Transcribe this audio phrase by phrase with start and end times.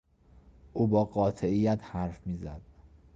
[0.73, 2.61] او با قاطعیت حرف میزد.